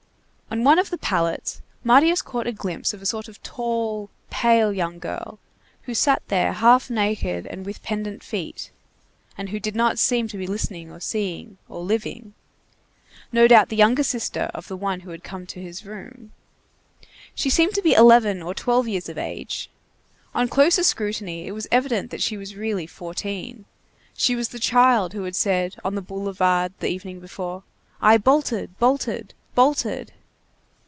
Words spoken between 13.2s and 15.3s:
No doubt the younger sister of the one who had